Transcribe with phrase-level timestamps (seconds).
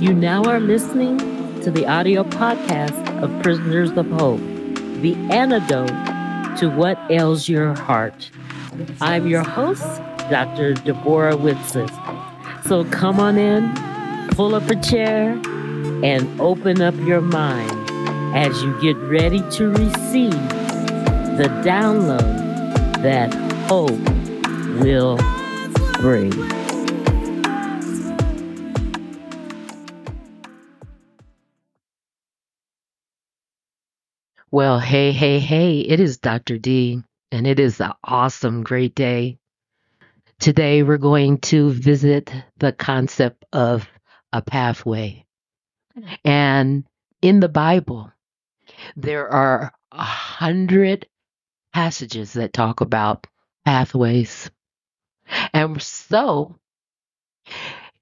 [0.00, 1.18] You now are listening
[1.60, 4.40] to the audio podcast of Prisoners of Hope,
[5.02, 5.90] the antidote
[6.58, 8.30] to what ails your heart.
[9.02, 9.84] I'm your host,
[10.30, 10.72] Dr.
[10.72, 11.86] Debbora Whitson.
[12.66, 13.74] So come on in,
[14.30, 15.32] pull up a chair,
[16.02, 17.70] and open up your mind
[18.34, 20.30] as you get ready to receive
[21.36, 23.34] the download that
[23.68, 24.00] hope
[24.82, 25.18] will
[26.00, 26.59] bring.
[34.48, 36.58] Well, hey, hey, hey, it is Dr.
[36.58, 39.38] D, and it is an awesome, great day.
[40.38, 43.88] Today, we're going to visit the concept of
[44.32, 45.24] a pathway.
[46.24, 46.84] And
[47.22, 48.12] in the Bible,
[48.96, 51.06] there are a hundred
[51.72, 53.26] passages that talk about
[53.64, 54.50] pathways.
[55.52, 56.58] And so,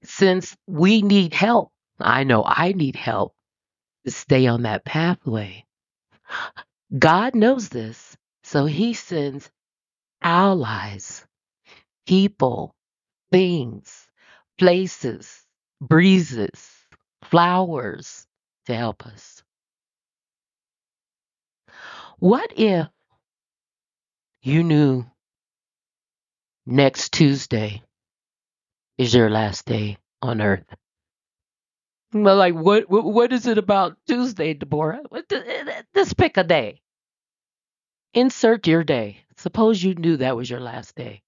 [0.05, 3.35] since we need help, I know I need help
[4.05, 5.65] to stay on that pathway.
[6.97, 9.51] God knows this, so He sends
[10.23, 11.27] allies,
[12.07, 12.75] people,
[13.33, 14.09] things,
[14.59, 15.43] places,
[15.81, 16.71] breezes,
[17.25, 18.27] flowers
[18.67, 19.43] to help us.
[22.19, 22.89] What if
[24.43, 25.07] you knew
[26.67, 27.83] next Tuesday
[28.99, 30.67] is your last day on earth?
[32.13, 32.91] Well, like what?
[32.91, 35.01] What, what is it about Tuesday, Debbora?
[35.95, 36.83] Just pick a day.
[38.13, 39.25] Insert your day.
[39.39, 41.23] Suppose you knew that was your last day.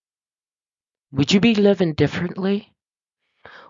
[1.12, 2.72] Would you be living differently?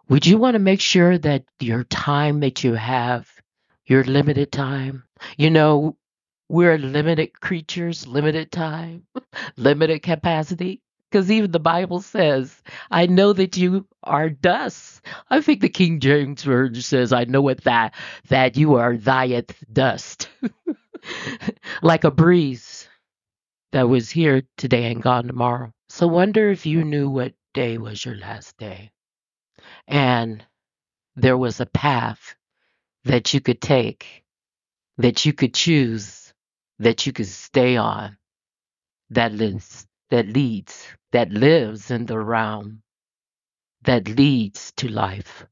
[0.09, 3.31] Would you want to make sure that your time that you have,
[3.87, 5.05] your limited time,
[5.39, 5.97] you know,
[6.49, 9.07] we're limited creatures, limited time,
[9.57, 10.83] limited capacity.
[11.11, 15.01] Because even the Bible says, I know that you are dust.
[15.29, 17.95] I think the King James Version says, I know it that
[18.29, 20.29] that you are thyeth dust.
[21.83, 22.89] like a breeze
[23.73, 25.73] that was here today and gone tomorrow.
[25.89, 28.93] So wonder if you knew what day was your last day.
[29.89, 30.45] And
[31.17, 32.37] there was a path
[33.05, 34.25] that you could take,
[34.99, 36.33] that you could choose
[36.81, 38.17] that you could stay on
[39.11, 42.83] that lives that leads that lives in the realm
[43.85, 45.47] that leads to life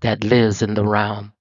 [0.00, 1.32] that lives in the realm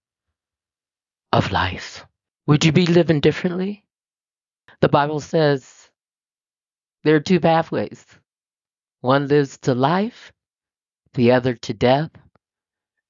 [1.34, 2.06] of life.
[2.47, 3.85] Would you be living differently?
[4.81, 5.90] The bible says
[7.03, 8.06] there are two pathways.
[9.02, 10.31] One lives to life
[11.13, 12.12] the other to death.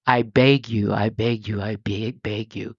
[0.07, 2.75] I beg you i beg you i beg beg you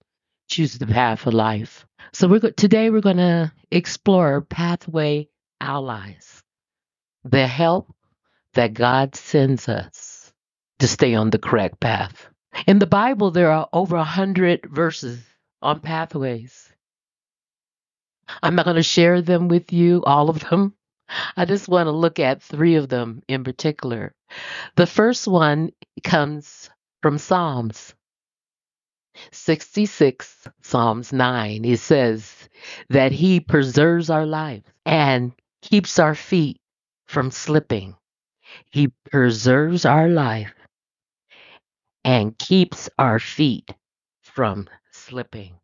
[0.55, 1.85] choose the path of life.
[2.13, 5.29] So we're go- today we're going to explore pathway
[5.61, 6.45] allies,
[7.25, 7.93] the help
[8.53, 10.33] that God sends us
[10.79, 12.29] to stay on the correct path.
[12.69, 15.21] In the Bible, there are over a hundred verses
[15.61, 16.73] on pathways.
[18.41, 20.75] I'm not going to share them with you, all of them.
[21.37, 24.15] I just want to look at three of them in particular.
[24.77, 25.73] The first one
[26.05, 26.71] comes
[27.03, 27.93] from Psalms.
[29.33, 32.49] 66, Psalms 9, it says
[32.91, 35.33] that He preserves our life and
[35.63, 36.59] keeps our feet
[37.07, 37.97] from slipping.
[38.71, 40.55] He preserves our life
[42.05, 43.71] and keeps our feet
[44.23, 45.55] from slipping.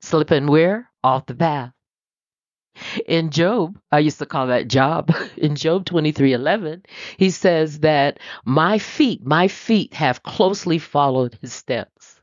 [0.00, 0.90] Slipping where?
[1.02, 1.72] Off the path.
[3.06, 5.12] In Job, I used to call that job.
[5.36, 6.84] In Job 23:11,
[7.16, 12.13] he says that my feet, my feet have closely followed his steps.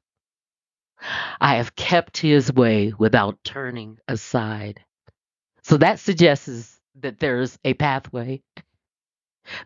[1.39, 4.84] I have kept his way without turning aside.
[5.63, 8.41] So that suggests that there's a pathway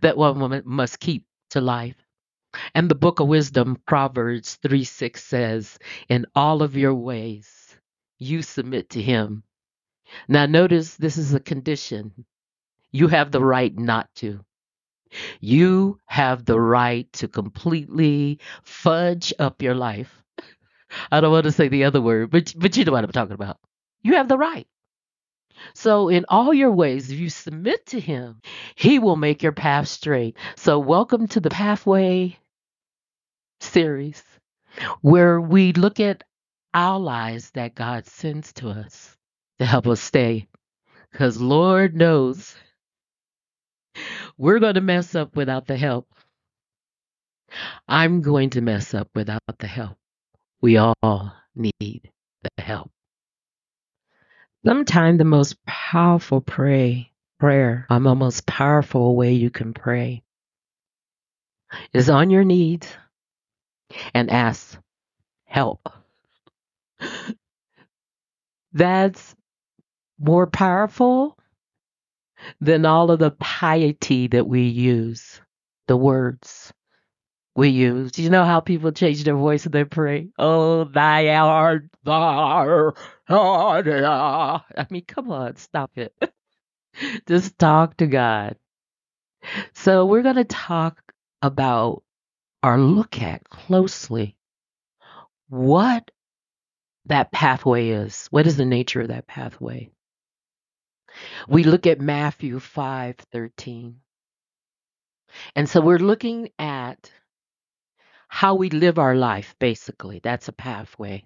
[0.01, 1.95] that one woman must keep to life.
[2.73, 7.77] And the book of wisdom, Proverbs 3 6 says, In all of your ways,
[8.17, 9.43] you submit to him.
[10.27, 12.25] Now, notice this is a condition.
[12.91, 14.39] You have the right not to.
[15.41, 20.23] You have the right to completely fudge up your life
[21.11, 23.33] I don't want to say the other word, but but you know what I'm talking
[23.33, 23.57] about.
[24.03, 24.67] You have the right.
[25.73, 28.41] So in all your ways, if you submit to him,
[28.75, 30.37] he will make your path straight.
[30.55, 32.37] So welcome to the Pathway
[33.61, 34.23] series
[35.01, 36.23] where we look at
[36.73, 39.15] allies that God sends to us
[39.59, 40.47] to help us stay.
[41.11, 42.55] Because Lord knows
[44.37, 46.07] we're going to mess up without the help.
[47.87, 49.97] I'm going to mess up without the help.
[50.61, 52.11] We all need
[52.43, 52.91] the help.
[54.65, 60.23] Sometimes the most powerful pray, prayer, or the most powerful way you can pray
[61.93, 62.81] is on your knees
[64.13, 64.77] and ask
[65.45, 65.87] help.
[68.73, 69.35] That's
[70.19, 71.37] more powerful
[72.59, 75.41] than all of the piety that we use,
[75.87, 76.73] the words
[77.55, 78.19] we use.
[78.19, 80.29] You know how people change their voice when they pray?
[80.37, 82.93] Oh, thy art thou.
[83.29, 86.13] I mean, come on, stop it.
[87.27, 88.57] Just talk to God.
[89.73, 91.01] So we're going to talk
[91.41, 92.03] about
[92.63, 94.35] or look at closely
[95.49, 96.11] what
[97.05, 98.27] that pathway is.
[98.31, 99.91] What is the nature of that pathway?
[101.47, 103.95] We look at Matthew 5:13.
[105.55, 107.11] And so we're looking at
[108.35, 110.19] how we live our life basically.
[110.21, 111.23] That's a pathway.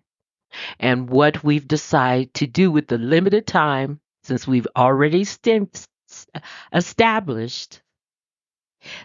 [0.79, 5.71] And what we've decided to do with the limited time since we've already stem-
[6.71, 7.81] established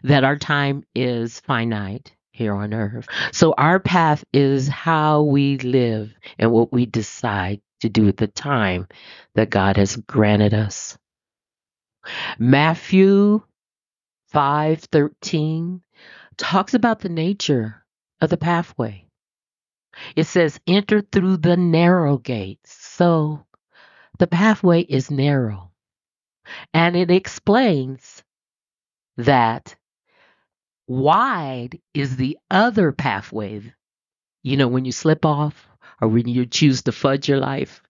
[0.03, 3.09] that our time is finite here on earth.
[3.33, 8.27] So our path is how we live and what we decide to do with the
[8.27, 8.87] time
[9.35, 10.99] that God has granted us.
[12.39, 13.41] Matthew
[14.31, 15.81] 5:13
[16.37, 17.84] talks about the nature
[18.21, 19.07] of the pathway.
[20.17, 22.73] It says enter through the narrow gates.
[22.73, 23.45] So
[24.19, 25.71] the pathway is narrow.
[26.73, 28.23] And it explains
[29.17, 29.77] that
[30.87, 33.73] wide is the other pathway.
[34.43, 35.69] You know, when you slip off
[36.01, 37.83] or when you choose to fudge your life,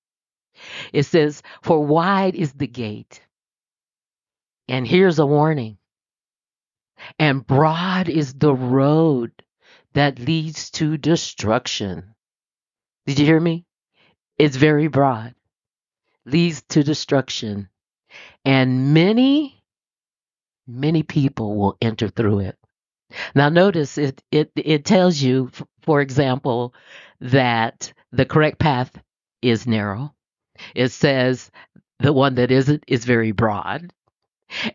[0.92, 3.20] it says, For wide is the gate.
[4.68, 5.78] And here's a warning.
[7.18, 9.32] And broad is the road
[9.94, 12.14] that leads to destruction.
[13.06, 13.64] Did you hear me?
[14.38, 15.34] It's very broad,
[16.26, 17.68] leads to destruction.
[18.44, 19.62] And many,
[20.66, 22.58] many people will enter through it.
[23.34, 25.50] Now, notice it, it, it tells you,
[25.82, 26.74] for example,
[27.20, 28.90] that the correct path
[29.42, 30.14] is narrow.
[30.74, 31.50] It says
[32.00, 33.92] the one that isn't is very broad.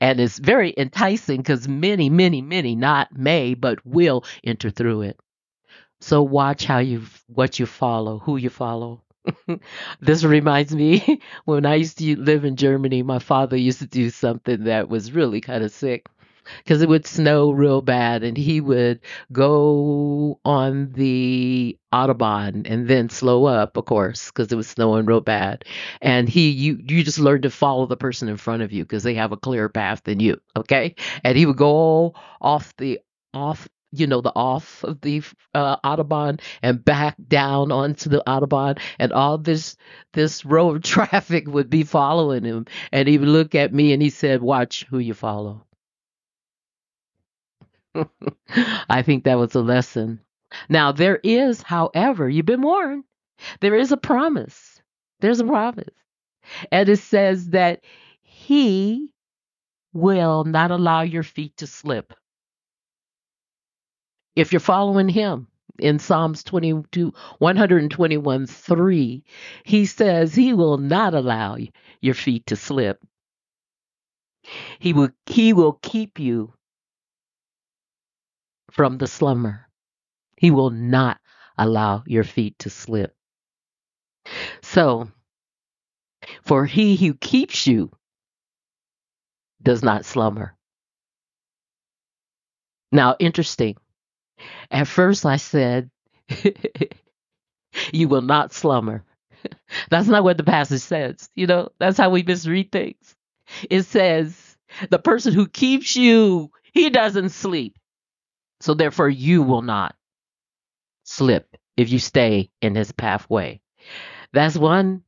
[0.01, 5.19] And it's very enticing because many, many, many, not may, but will enter through it.
[6.01, 9.03] So watch how you, what you follow, who you follow.
[10.01, 14.09] this reminds me when I used to live in Germany, my father used to do
[14.09, 16.07] something that was really kind of sick
[16.57, 18.99] because it would snow real bad and he would
[19.31, 25.21] go on the autobahn and then slow up of course because it was snowing real
[25.21, 25.65] bad.
[26.01, 29.03] And he you you just learn to follow the person in front of you because
[29.03, 30.95] they have a clearer path than you okay?
[31.23, 32.99] And he would go off the
[33.33, 35.21] off you know the off of the
[35.53, 39.75] uh, autobahn and back down onto the autobahn and all this
[40.13, 44.01] this row of traffic would be following him and he would look at me and
[44.01, 45.65] he said watch who you follow
[48.89, 50.19] I think that was a lesson.
[50.67, 53.03] Now, there is, however, you've been warned,
[53.61, 54.81] there is a promise.
[55.19, 55.93] There's a promise.
[56.71, 57.81] And it says that
[58.21, 59.09] He
[59.93, 62.13] will not allow your feet to slip.
[64.35, 65.47] If you're following Him,
[65.79, 69.23] in Psalms 22, 121 3,
[69.63, 71.57] he says he will not allow
[72.01, 73.01] your feet to slip.
[74.79, 76.53] He will, he will keep you
[78.71, 79.67] from the slumber.
[80.37, 81.19] He will not
[81.57, 83.15] allow your feet to slip.
[84.61, 85.09] So,
[86.43, 87.91] for he who keeps you
[89.61, 90.55] does not slumber.
[92.91, 93.77] Now, interesting.
[94.71, 95.89] At first, I said,
[97.93, 99.03] You will not slumber.
[99.89, 101.29] That's not what the passage says.
[101.35, 103.15] You know, that's how we misread things.
[103.69, 104.57] It says,
[104.89, 107.77] The person who keeps you, he doesn't sleep.
[108.61, 109.95] So therefore, you will not
[111.03, 113.61] slip if you stay in his pathway.
[114.33, 115.03] That's one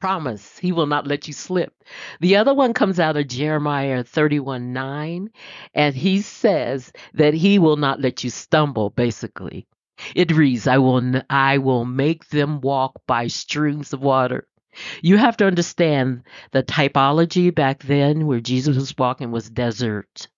[0.00, 0.58] promise.
[0.58, 1.72] He will not let you slip.
[2.20, 5.30] The other one comes out of Jeremiah 31 9,
[5.74, 9.66] and he says that he will not let you stumble, basically.
[10.14, 14.46] It reads, I will, I will make them walk by streams of water.
[15.02, 20.28] You have to understand the typology back then where Jesus was walking was desert.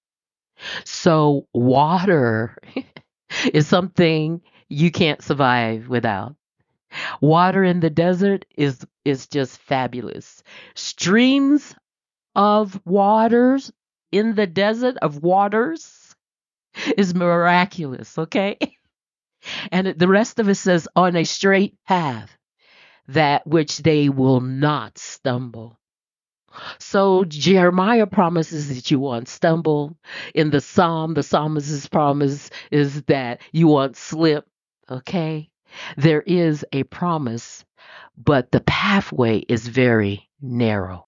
[0.85, 2.57] So water
[3.53, 6.37] is something you can't survive without.
[7.21, 10.43] Water in the desert is is just fabulous.
[10.75, 11.75] Streams
[12.35, 13.73] of waters
[14.13, 16.15] in the desert of waters
[16.97, 18.59] is miraculous, okay?
[19.73, 22.37] And the rest of it says on a straight path
[23.09, 25.79] that which they will not stumble.
[26.79, 29.97] So Jeremiah promises that you won't stumble.
[30.35, 34.47] In the Psalm, the psalmist's promise is that you won't slip.
[34.91, 35.51] Okay?
[35.97, 37.65] There is a promise,
[38.17, 41.07] but the pathway is very narrow.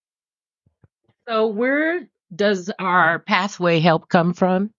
[1.28, 4.71] So where does our pathway help come from?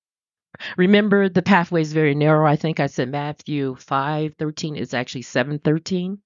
[0.78, 2.46] Remember the pathway is very narrow.
[2.46, 6.20] I think I said Matthew 5:13 is actually 7:13.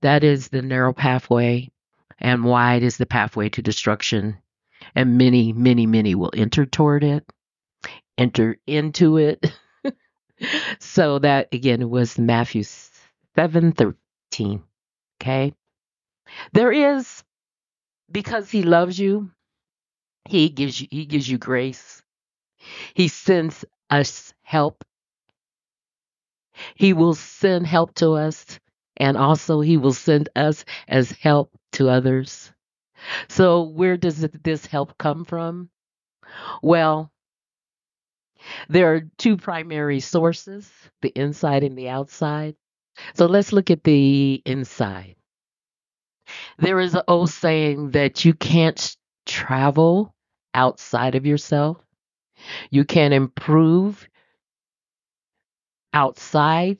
[0.00, 1.68] That is the narrow pathway
[2.20, 4.38] and wide is the pathway to destruction.
[4.94, 7.24] And many, many, many will enter toward it,
[8.16, 9.52] enter into it.
[10.78, 12.62] so that again was Matthew
[13.36, 14.62] 7:13.
[15.20, 15.54] Okay?
[16.52, 17.22] There is
[18.10, 19.30] because he loves you,
[20.28, 22.02] he gives you he gives you grace.
[22.94, 24.84] He sends us help.
[26.74, 28.58] He will send help to us
[28.96, 32.52] and also he will send us as help to others.
[33.28, 35.70] So where does this help come from?
[36.62, 37.12] Well,
[38.68, 40.70] there are two primary sources,
[41.02, 42.56] the inside and the outside.
[43.14, 45.16] So let's look at the inside.
[46.58, 48.96] There is an old saying that you can't
[49.26, 50.14] travel
[50.54, 51.78] outside of yourself.
[52.70, 54.08] You can improve
[55.92, 56.78] outside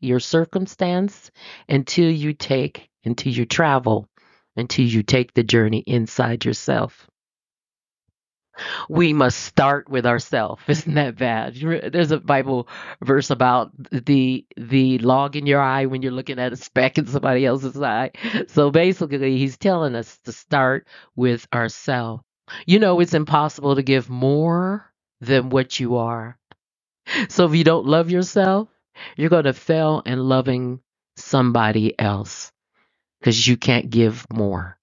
[0.00, 1.30] your circumstance
[1.68, 4.08] until you take, until you travel,
[4.56, 7.08] until you take the journey inside yourself.
[8.88, 10.62] We must start with ourselves.
[10.68, 11.54] Isn't that bad?
[11.54, 12.68] There's a Bible
[13.02, 17.06] verse about the the log in your eye when you're looking at a speck in
[17.06, 18.10] somebody else's eye.
[18.48, 22.22] So basically, he's telling us to start with ourselves.
[22.66, 26.36] You know, it's impossible to give more than what you are.
[27.28, 28.68] So if you don't love yourself,
[29.16, 30.80] you're going to fail in loving
[31.16, 32.52] somebody else
[33.20, 34.78] because you can't give more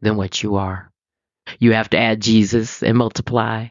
[0.00, 0.92] than what you are.
[1.60, 3.68] You have to add Jesus and multiply.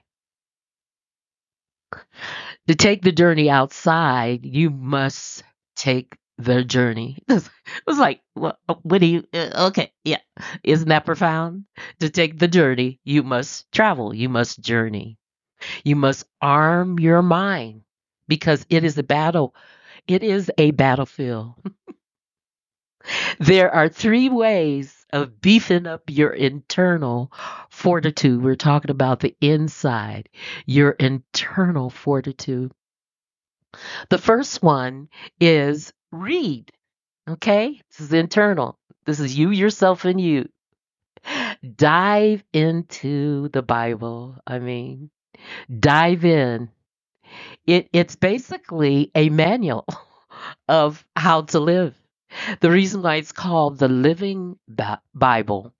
[2.67, 5.43] To take the journey outside, you must
[5.75, 7.17] take the journey.
[7.29, 10.19] It was like, what, what do you, uh, okay, yeah.
[10.63, 11.65] Isn't that profound?
[11.99, 15.17] To take the journey, you must travel, you must journey.
[15.83, 17.83] You must arm your mind
[18.27, 19.55] because it is a battle.
[20.07, 21.55] It is a battlefield.
[23.39, 27.31] There are three ways of beefing up your internal
[27.69, 28.41] fortitude.
[28.43, 30.29] We're talking about the inside,
[30.65, 32.71] your internal fortitude.
[34.09, 36.71] The first one is read.
[37.27, 37.81] Okay?
[37.89, 38.77] This is internal.
[39.05, 40.49] This is you, yourself, and you.
[41.75, 44.37] Dive into the Bible.
[44.45, 45.09] I mean,
[45.79, 46.69] dive in.
[47.65, 49.85] It, it's basically a manual
[50.67, 51.98] of how to live.
[52.59, 54.57] The reason why it's called the Living
[55.13, 55.73] Bible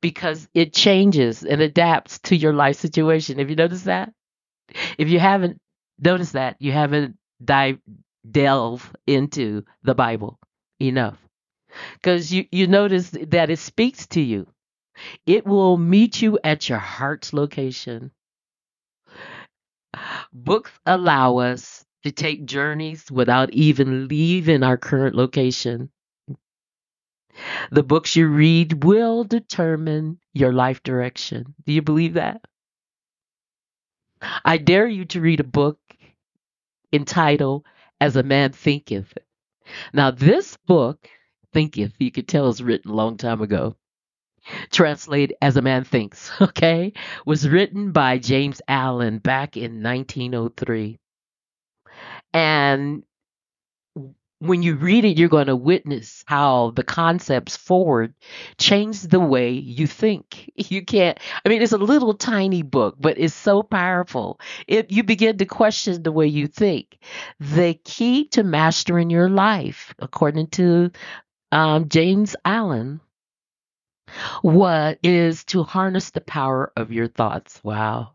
[0.00, 3.38] because it changes and adapts to your life situation.
[3.38, 4.12] Have you noticed that?
[4.98, 5.60] If you haven't
[5.98, 7.78] noticed that, you haven't dive
[8.28, 10.38] delve into the Bible
[10.80, 11.18] enough.
[11.94, 14.46] Because you, you notice that it speaks to you.
[15.26, 18.10] It will meet you at your heart's location.
[20.32, 25.90] Books allow us to take journeys without even leaving our current location.
[27.70, 31.54] The books you read will determine your life direction.
[31.64, 32.40] Do you believe that?
[34.44, 35.78] I dare you to read a book
[36.92, 37.64] entitled
[38.00, 39.16] As a Man Thinketh.
[39.92, 41.08] Now, this book,
[41.52, 43.76] Thinketh, you could tell is written a long time ago.
[44.70, 46.92] Translate As a Man Thinks, okay?
[47.26, 50.98] Was written by James Allen back in 1903.
[52.32, 53.02] And
[54.40, 58.14] when you read it, you're going to witness how the concepts forward
[58.56, 60.50] change the way you think.
[60.70, 64.38] You can't, I mean, it's a little tiny book, but it's so powerful.
[64.66, 66.98] If you begin to question the way you think,
[67.40, 70.90] the key to mastering your life, according to
[71.52, 73.00] um, James Allen,
[74.42, 77.60] what is to harness the power of your thoughts.
[77.64, 78.12] Wow.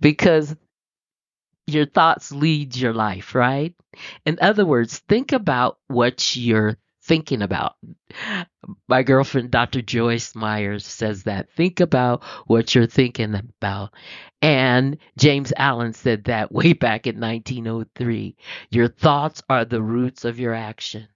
[0.00, 0.54] Because
[1.66, 3.74] your thoughts lead your life, right?
[4.26, 7.74] In other words, think about what you're thinking about.
[8.88, 9.82] My girlfriend, Dr.
[9.82, 11.50] Joyce Meyers, says that.
[11.52, 13.92] Think about what you're thinking about.
[14.40, 18.36] And James Allen said that way back in 1903.
[18.70, 21.08] Your thoughts are the roots of your action.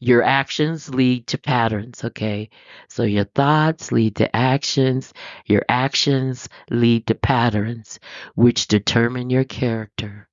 [0.00, 2.50] Your actions lead to patterns, okay?
[2.88, 5.12] So your thoughts lead to actions,
[5.46, 8.00] your actions lead to patterns,
[8.34, 10.28] which determine your character.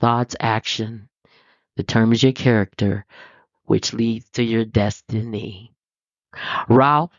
[0.00, 1.08] Thoughts, action
[1.76, 3.06] determines your character,
[3.64, 5.72] which leads to your destiny.
[6.68, 7.12] Ralph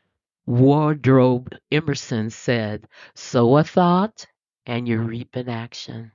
[0.46, 4.26] Waldo Emerson said, Sow a thought
[4.66, 6.12] and you reap an action.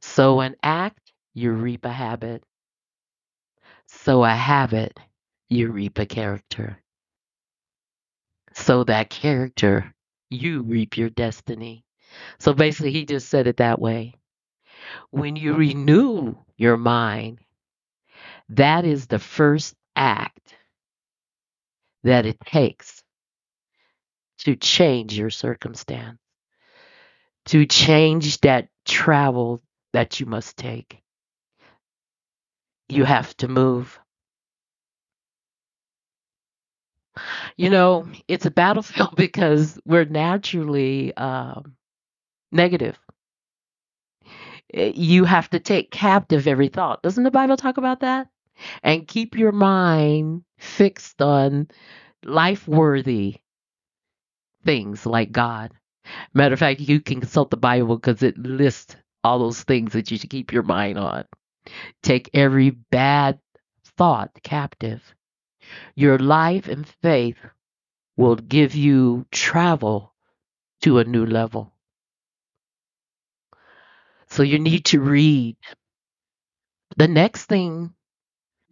[0.00, 2.44] Sow an act, you reap a habit.
[4.02, 4.98] Sow a habit,
[5.48, 6.78] you reap a character.
[8.54, 9.94] So that character,
[10.30, 11.84] you reap your destiny.
[12.38, 14.14] So basically, he just said it that way.
[15.10, 17.40] When you renew your mind,
[18.50, 20.54] that is the first act
[22.04, 23.02] that it takes
[24.38, 26.18] to change your circumstance,
[27.46, 29.62] to change that travel
[29.92, 31.02] that you must take.
[32.88, 34.00] You have to move.
[37.56, 41.76] You know, it's a battlefield because we're naturally um,
[42.52, 42.98] negative.
[44.74, 47.02] Eh, You have to take captive every thought.
[47.02, 48.28] Doesn't the Bible talk about that?
[48.82, 51.68] And keep your mind fixed on
[52.24, 53.36] life worthy
[54.64, 55.72] things like God.
[56.34, 60.10] Matter of fact, you can consult the Bible because it lists all those things that
[60.10, 61.24] you should keep your mind on.
[62.02, 63.40] Take every bad
[63.96, 65.14] thought captive.
[65.96, 67.38] Your life and faith
[68.16, 70.14] will give you travel
[70.82, 71.72] to a new level.
[74.28, 75.56] So you need to read.
[76.96, 77.94] The next thing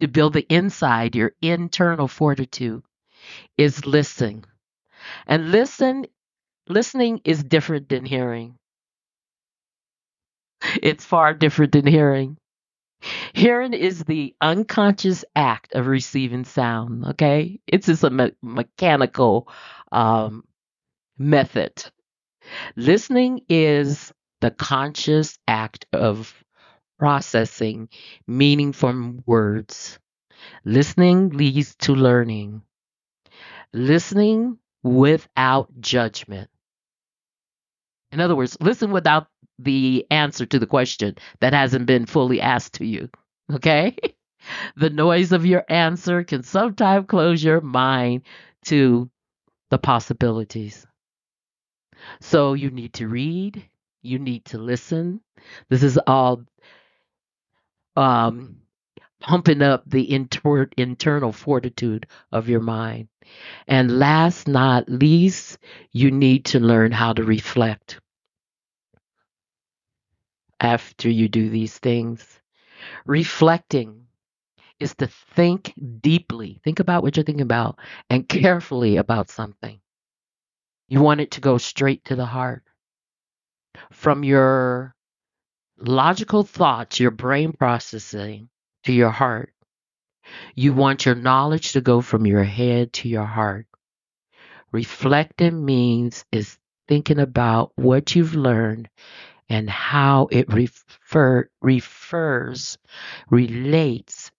[0.01, 2.83] to build the inside, your internal fortitude,
[3.57, 4.45] is listening.
[5.27, 6.07] And listen,
[6.67, 8.59] listening is different than hearing.
[10.81, 12.37] It's far different than hearing.
[13.33, 17.05] Hearing is the unconscious act of receiving sound.
[17.05, 19.47] Okay, it's just a me- mechanical
[19.91, 20.43] um,
[21.17, 21.83] method.
[22.77, 26.33] Listening is the conscious act of
[26.99, 27.89] processing
[28.27, 29.99] meaning from words.
[30.65, 32.63] Listening leads to learning.
[33.73, 36.49] Listening without judgment.
[38.11, 39.27] In other words, listen without
[39.59, 43.09] the answer to the question that hasn't been fully asked to you.
[43.51, 43.95] Okay?
[44.75, 48.21] The noise of your answer can sometimes close your mind
[48.65, 49.09] to
[49.71, 50.85] the possibilities.
[52.21, 53.63] So you need to read,
[54.03, 55.21] you need to listen.
[55.69, 56.43] This is all
[57.95, 58.57] um,
[59.19, 63.07] pumping up the inter- internal fortitude of your mind.
[63.67, 65.57] And last not least,
[65.91, 67.99] you need to learn how to reflect
[70.65, 72.41] after you do these things.
[73.05, 74.07] Reflecting
[74.79, 77.77] is to think deeply, think about what you're thinking about,
[78.09, 79.79] and carefully about something.
[80.87, 82.63] You want it to go straight to the heart.
[83.91, 84.95] From your
[85.77, 88.49] logical thoughts, your brain processing
[88.85, 89.53] to your heart.
[90.55, 93.67] You want your knowledge to go from your head to your heart.
[94.71, 98.89] Reflecting means is thinking about what you've learned
[99.49, 102.77] and how it refer, refers,
[103.29, 104.31] relates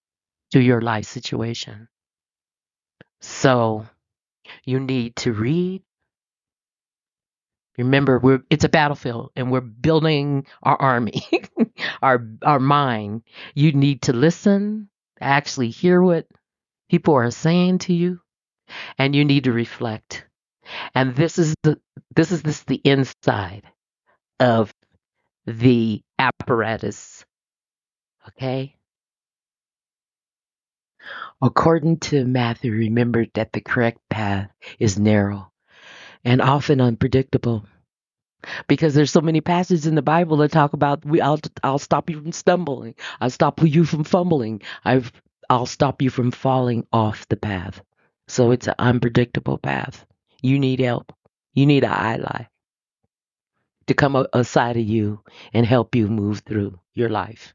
[0.53, 1.89] to your life situation.
[3.21, 3.87] So
[4.65, 5.83] you need to read.
[7.79, 11.23] Remember, we're it's a battlefield and we're building our army,
[12.03, 13.23] our our mind.
[13.55, 14.89] You need to listen,
[15.21, 16.27] actually hear what
[16.91, 18.21] people are saying to you,
[18.99, 20.27] and you need to reflect.
[20.95, 21.79] And this is the
[22.15, 23.65] this is this the inside
[24.41, 24.73] of
[25.47, 27.25] the apparatus.
[28.29, 28.77] Okay?
[31.41, 35.53] According to Matthew, remember that the correct path is narrow
[36.25, 37.65] and often unpredictable.
[38.69, 42.11] Because there's so many passages in the Bible that talk about we I'll I'll stop
[42.11, 42.95] you from stumbling.
[43.21, 44.63] I'll stop you from fumbling.
[44.85, 45.13] I've
[45.49, 47.83] I'll stop you from falling off the path.
[48.29, 50.05] So it's an unpredictable path.
[50.43, 51.13] You need help.
[51.55, 52.47] You need an ally
[53.87, 55.23] to come a- aside of you
[55.53, 57.55] and help you move through your life.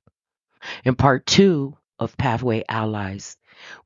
[0.86, 3.38] In part two of Pathway Allies,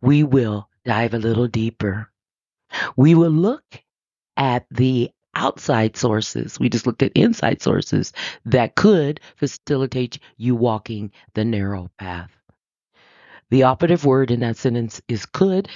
[0.01, 2.09] we will dive a little deeper.
[2.95, 3.63] We will look
[4.37, 6.59] at the outside sources.
[6.59, 8.13] We just looked at inside sources
[8.45, 12.31] that could facilitate you walking the narrow path.
[13.49, 15.69] The operative word in that sentence is could,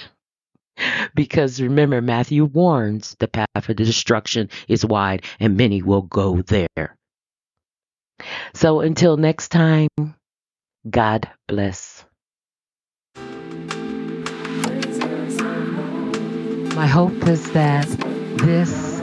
[1.14, 6.96] because remember, Matthew warns the path of destruction is wide and many will go there.
[8.54, 9.88] So until next time,
[10.88, 12.04] God bless.
[16.74, 17.86] My hope is that
[18.38, 19.00] this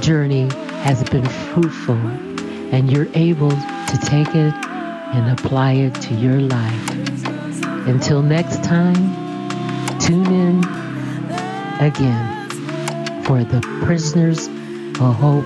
[0.00, 0.48] journey
[0.82, 4.54] has been fruitful and you're able to take it
[5.14, 6.90] and apply it to your life.
[7.86, 8.94] Until next time,
[9.98, 10.83] tune in
[11.80, 12.48] again
[13.24, 15.44] for the Prisoners of Hope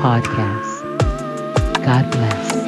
[0.00, 0.82] podcast.
[1.84, 2.65] God bless.